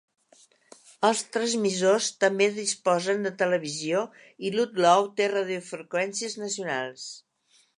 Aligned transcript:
Els 1.09 1.19
transmissors 1.35 2.07
també 2.23 2.47
disposen 2.55 3.21
de 3.27 3.33
televisió 3.43 4.01
i 4.49 4.53
Ludlow 4.57 5.07
té 5.21 5.31
radiofreqüències 5.35 6.39
nacionals. 6.47 7.07